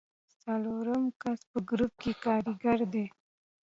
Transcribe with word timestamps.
څلورم 0.43 1.03
کس 1.21 1.39
په 1.51 1.59
ګروپ 1.69 1.93
کې 2.01 2.11
کاریګر 2.23 2.79
دی. 2.93 3.05